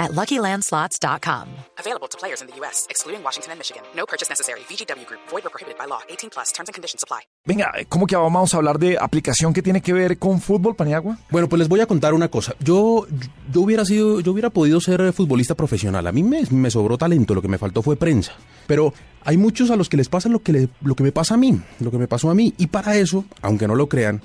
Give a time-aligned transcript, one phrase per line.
[0.00, 1.46] at LuckyLandSlots.com.
[1.78, 3.82] Available to players in the U.S., excluding Washington and Michigan.
[3.94, 4.60] No purchase necessary.
[4.68, 5.20] VGW Group.
[5.30, 6.00] Void or prohibited by law.
[6.08, 6.52] 18 plus.
[6.52, 7.20] Terms and conditions apply.
[7.46, 11.18] Venga, ¿cómo que vamos a hablar de aplicación que tiene que ver con fútbol, Paniagua?
[11.30, 12.54] Bueno, pues les voy a contar una cosa.
[12.60, 13.06] Yo,
[13.52, 16.06] yo hubiera sido, yo hubiera podido ser futbolista profesional.
[16.06, 18.32] A mí me, me sobró talento, lo que me faltó fue prensa.
[18.66, 18.92] Pero
[19.24, 21.36] hay muchos a los que les pasa lo que, le- lo que me pasa a
[21.36, 22.54] mí, lo que me pasó a mí.
[22.58, 24.20] Y para eso, aunque no lo crean,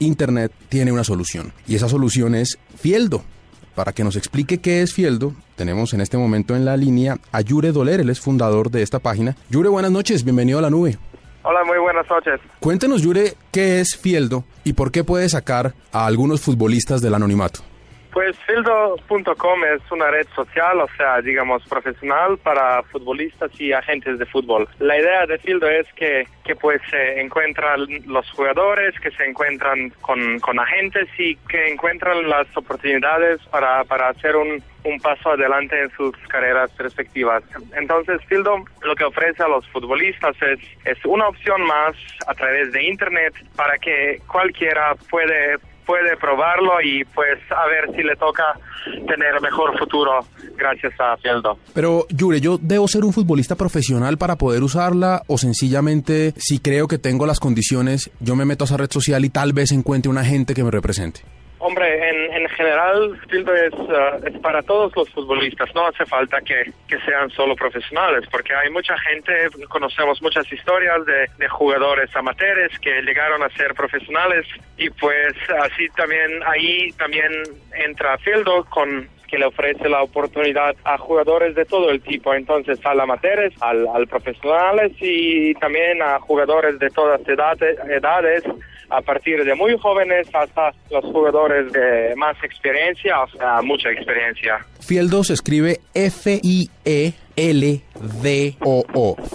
[0.00, 1.52] Internet tiene una solución.
[1.66, 3.22] Y esa solución es Fieldo.
[3.74, 7.40] Para que nos explique qué es Fieldo, tenemos en este momento en la línea a
[7.40, 9.36] Yure Doler, él es fundador de esta página.
[9.50, 10.96] Yure, buenas noches, bienvenido a la nube.
[11.42, 12.40] Hola, muy buenas noches.
[12.60, 17.60] Cuéntenos, Yure, qué es Fieldo y por qué puede sacar a algunos futbolistas del anonimato.
[18.14, 24.26] Pues Fildo.com es una red social, o sea, digamos, profesional para futbolistas y agentes de
[24.26, 24.68] fútbol.
[24.78, 29.90] La idea de Fildo es que, que pues se encuentran los jugadores, que se encuentran
[30.00, 35.82] con, con agentes y que encuentran las oportunidades para, para hacer un, un paso adelante
[35.82, 37.42] en sus carreras respectivas.
[37.76, 41.96] Entonces, Fildo lo que ofrece a los futbolistas es, es una opción más
[42.28, 48.02] a través de Internet para que cualquiera puede puede probarlo y pues a ver si
[48.02, 48.58] le toca
[49.06, 51.58] tener mejor futuro gracias a Fieldo.
[51.72, 56.88] Pero, Yure, ¿yo debo ser un futbolista profesional para poder usarla o sencillamente, si creo
[56.88, 60.10] que tengo las condiciones, yo me meto a esa red social y tal vez encuentre
[60.10, 61.20] un agente que me represente?
[61.66, 65.74] Hombre, en, en general, Fieldo es, uh, es para todos los futbolistas.
[65.74, 71.06] No hace falta que, que sean solo profesionales, porque hay mucha gente, conocemos muchas historias
[71.06, 75.32] de, de jugadores amateurs que llegaron a ser profesionales y pues
[75.62, 77.32] así también ahí también
[77.72, 82.78] entra Fieldo con que le ofrece la oportunidad a jugadores de todo el tipo, entonces
[82.84, 88.44] al amateurs, al, al profesionales y también a jugadores de todas edades, edades
[88.90, 94.64] a partir de muy jóvenes hasta los jugadores de más experiencia, o sea, mucha experiencia.
[94.78, 96.76] Fieldo se escribe F-I-E-L-D-O-O.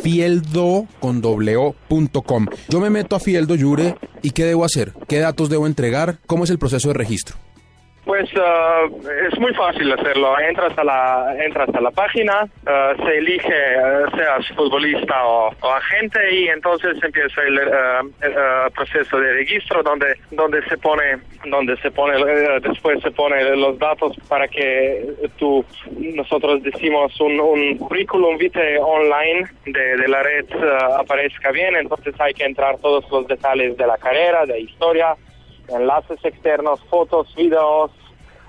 [0.02, 2.48] Fieldo con doble O punto com.
[2.70, 4.94] Yo me meto a Fieldo, Yure, ¿y qué debo hacer?
[5.10, 6.20] ¿Qué datos debo entregar?
[6.26, 7.36] ¿Cómo es el proceso de registro?
[8.10, 10.34] Pues uh, es muy fácil hacerlo.
[10.40, 16.20] Entras a la, entras a la página, uh, se elige, uh, seas futbolista o, agente,
[16.34, 21.20] y entonces empieza el, el proceso de registro donde, donde se pone,
[21.52, 22.18] donde se pone,
[22.62, 25.06] después se pone los datos para que
[25.38, 30.46] tú, nosotros decimos un, un currículum vitae online de, de la red
[30.98, 31.76] aparezca bien.
[31.76, 35.16] Entonces hay que entrar todos los detalles de la carrera, de historia,
[35.72, 37.92] enlaces externos, fotos, videos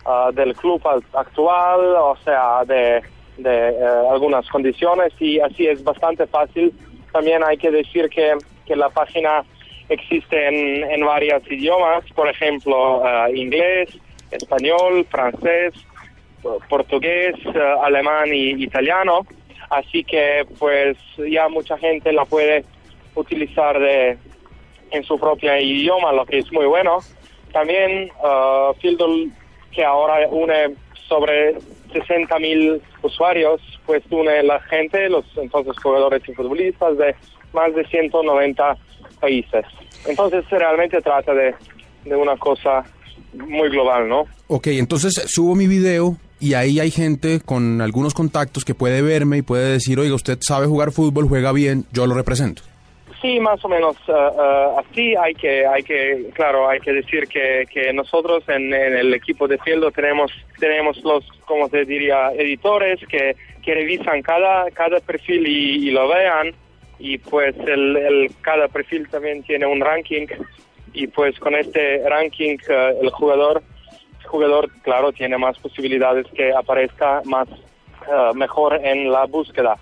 [0.06, 0.80] uh, del club
[1.12, 3.02] actual, o sea, de,
[3.38, 6.72] de uh, algunas condiciones y así es bastante fácil.
[7.12, 8.34] También hay que decir que,
[8.66, 9.44] que la página
[9.88, 13.90] existe en, en varios idiomas, por ejemplo, uh, inglés,
[14.30, 15.74] español, francés,
[16.68, 17.34] portugués,
[17.82, 19.26] alemán y italiano.
[19.68, 22.64] Así que pues ya mucha gente la puede
[23.14, 24.18] utilizar de,
[24.90, 26.98] en su propio idioma, lo que es muy bueno.
[27.52, 29.06] También uh, Fieldo,
[29.72, 30.76] que ahora une
[31.08, 31.56] sobre
[31.92, 37.14] 60 mil usuarios, pues une la gente, los entonces jugadores y futbolistas de
[37.52, 38.76] más de 190
[39.20, 39.64] países.
[40.06, 41.54] Entonces realmente trata de,
[42.04, 42.84] de una cosa
[43.34, 44.24] muy global, ¿no?
[44.46, 49.38] Ok, entonces subo mi video y ahí hay gente con algunos contactos que puede verme
[49.38, 52.62] y puede decir, oiga, usted sabe jugar fútbol, juega bien, yo lo represento.
[53.20, 55.14] Sí, más o menos uh, así.
[55.14, 59.46] Hay que, hay que, claro, hay que decir que, que nosotros en, en, el equipo
[59.46, 65.46] de Fieldo tenemos, tenemos los, como te diría, editores que, que revisan cada, cada perfil
[65.46, 66.54] y, lo vean.
[66.98, 70.26] Y pues el, el, cada perfil también tiene un ranking.
[70.94, 73.62] Y pues con este ranking uh, el jugador,
[74.24, 77.48] jugador, claro, tiene más posibilidades que aparezca más
[78.34, 79.76] mejor en la búsqueda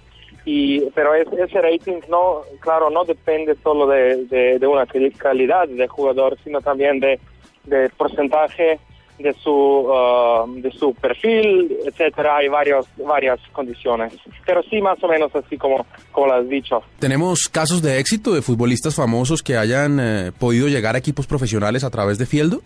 [0.45, 4.87] y pero es, ese rating no claro no depende solo de, de, de, una
[5.19, 7.21] calidad de jugador sino también de,
[7.65, 8.79] de porcentaje
[9.19, 12.37] de su uh, de su perfil etcétera.
[12.37, 14.13] Hay varios varias condiciones.
[14.47, 16.83] Pero sí más o menos así como como lo has dicho.
[16.99, 21.83] Tenemos casos de éxito de futbolistas famosos que hayan eh, podido llegar a equipos profesionales
[21.85, 22.61] a través de Fieldo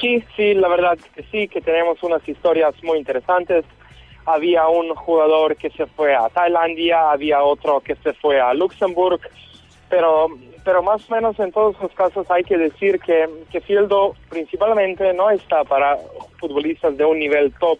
[0.00, 3.64] sí sí la verdad que sí que tenemos unas historias muy interesantes
[4.26, 9.20] había un jugador que se fue a Tailandia, había otro que se fue a Luxemburgo,
[9.88, 10.28] pero
[10.66, 15.14] pero más o menos en todos los casos hay que decir que, que Fieldo principalmente
[15.14, 15.96] no está para
[16.40, 17.78] futbolistas de un nivel top,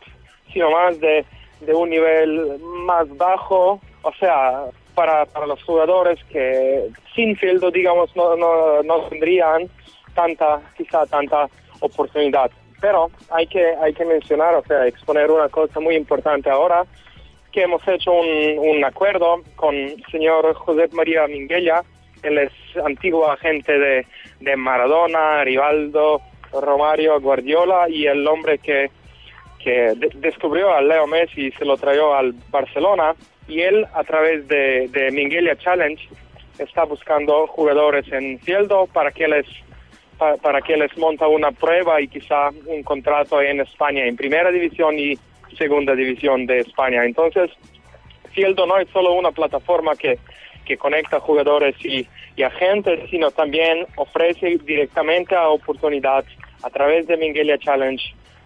[0.53, 1.25] sino más de,
[1.63, 8.15] de un nivel más bajo, o sea, para, para los jugadores que sin Fieldo, digamos,
[8.15, 9.69] no, no, no tendrían
[10.15, 11.49] tanta, quizá tanta
[11.81, 12.53] oportunidad.
[12.81, 16.85] Pero hay que, hay que mencionar, o sea, exponer una cosa muy importante ahora,
[17.53, 21.83] que hemos hecho un, un acuerdo con el señor José María Minguella,
[22.23, 22.53] él es
[22.85, 24.07] antiguo agente de,
[24.41, 26.21] de Maradona, Rivaldo,
[26.53, 28.91] Romario, Guardiola y el hombre que,
[29.59, 33.15] que de- descubrió a Leo Messi y se lo trajo al Barcelona.
[33.49, 36.09] Y él a través de, de Minguelia Challenge
[36.59, 39.47] está buscando jugadores en Fieldo para que les
[40.19, 44.51] pa- para que les monta una prueba y quizá un contrato en España en primera
[44.51, 45.15] división y
[45.57, 47.05] segunda división de España.
[47.05, 47.51] Entonces,
[48.33, 50.19] Fieldo no es solo una plataforma que,
[50.65, 56.25] que conecta jugadores y, y agentes, sino también ofrece directamente a oportunidad
[56.63, 58.03] a través de Minguelia Challenge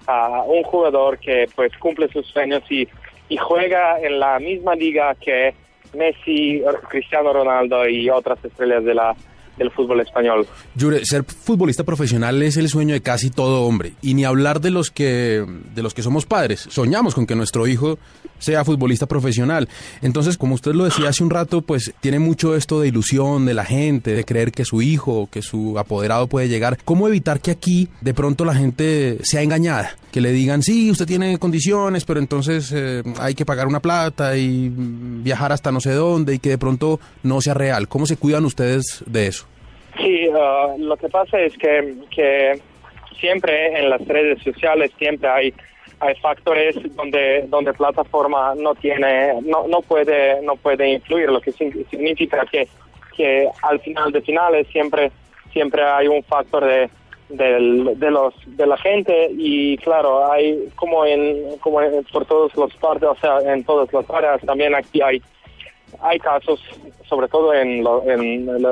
[0.06, 2.88] a un jugador que pues cumple sus sueños y,
[3.28, 5.54] y juega en la misma liga que
[5.94, 9.14] Messi, Cristiano Ronaldo y otras estrellas de la,
[9.60, 10.46] del fútbol español.
[10.74, 13.92] Yure, ser futbolista profesional es el sueño de casi todo hombre.
[14.00, 16.66] Y ni hablar de los que de los que somos padres.
[16.70, 17.98] Soñamos con que nuestro hijo
[18.38, 19.68] sea futbolista profesional.
[20.00, 23.52] Entonces, como usted lo decía hace un rato, pues tiene mucho esto de ilusión de
[23.52, 26.78] la gente, de creer que su hijo, que su apoderado puede llegar.
[26.84, 29.94] ¿Cómo evitar que aquí de pronto la gente sea engañada?
[30.10, 34.38] Que le digan, sí, usted tiene condiciones, pero entonces eh, hay que pagar una plata
[34.38, 37.88] y viajar hasta no sé dónde y que de pronto no sea real.
[37.88, 39.49] ¿Cómo se cuidan ustedes de eso?
[40.00, 42.60] Sí, uh, lo que pasa es que, que
[43.18, 45.54] siempre en las redes sociales siempre hay
[46.02, 51.52] hay factores donde donde plataforma no tiene no no puede no puede influir lo que
[51.52, 52.66] significa que
[53.14, 55.10] que al final de finales siempre
[55.52, 56.88] siempre hay un factor de
[57.28, 62.54] del- de los de la gente y claro hay como en como en- por todos
[62.56, 65.20] los partes o sea en todas las áreas también aquí hay
[66.00, 66.60] hay casos,
[67.08, 68.64] sobre todo en, lo- en el,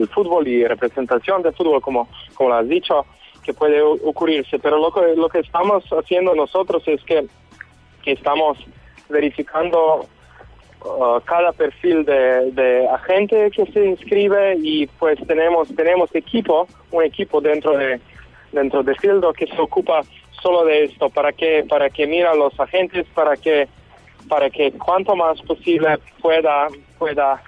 [0.00, 3.04] el fútbol y representación de fútbol, como, como lo has dicho,
[3.44, 4.58] que puede ocurrirse.
[4.58, 7.26] Pero lo que, lo que estamos haciendo nosotros es que,
[8.02, 8.58] que estamos
[9.08, 10.06] verificando
[10.84, 17.02] uh, cada perfil de, de agente que se inscribe y pues tenemos tenemos equipo, un
[17.04, 18.00] equipo dentro de
[18.52, 20.02] dentro de Fildo que se ocupa
[20.42, 23.68] solo de esto, para que para que mira a los agentes, para que
[24.30, 26.68] para que cuanto más posible pueda
[26.98, 27.42] pueda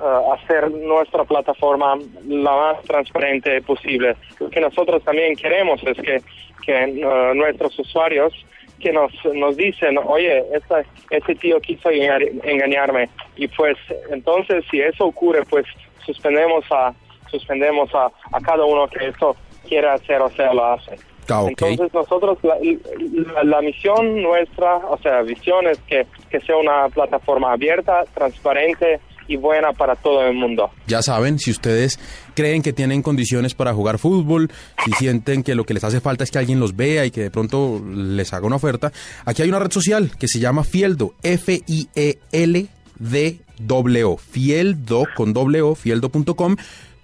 [0.00, 1.96] uh, hacer nuestra plataforma
[2.26, 4.14] la más transparente posible.
[4.38, 6.20] Lo que nosotros también queremos es que,
[6.64, 8.32] que uh, nuestros usuarios
[8.78, 13.08] que nos, nos dicen, oye, esta, este tío quiso engañar- engañarme.
[13.36, 13.76] Y pues
[14.10, 15.66] entonces si eso ocurre, pues
[16.06, 16.92] suspendemos a,
[17.30, 19.34] suspendemos a, a cada uno que eso
[19.68, 20.96] quiera hacer o sea lo hace.
[21.30, 21.44] Ah.
[21.48, 22.54] Entonces nosotros, la,
[23.34, 29.00] la- la misión nuestra, o sea, visión es que, que sea una plataforma abierta, transparente
[29.30, 30.70] y buena para todo el mundo.
[30.86, 32.00] Ya saben, si ustedes
[32.34, 34.50] creen que tienen condiciones para jugar fútbol,
[34.84, 37.20] si sienten que lo que les hace falta es que alguien los vea y que
[37.22, 38.90] de pronto les haga una oferta,
[39.26, 41.12] aquí hay una red social que se llama Fieldo,
[42.98, 46.56] F-I-E-L-D-O, Fieldo con doble O, fieldo.com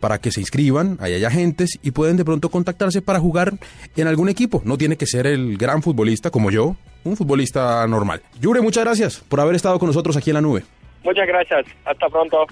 [0.04, 3.54] para que se inscriban, ahí hay agentes y pueden de pronto contactarse para jugar
[3.96, 4.60] en algún equipo.
[4.66, 8.20] No tiene que ser el gran futbolista como yo, un futbolista normal.
[8.38, 10.62] Yure, muchas gracias por haber estado con nosotros aquí en la nube.
[11.04, 11.64] Muchas gracias.
[11.86, 12.44] Hasta pronto.